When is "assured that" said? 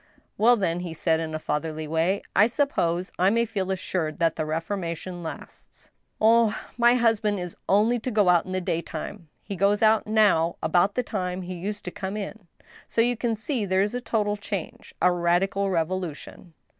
3.69-4.35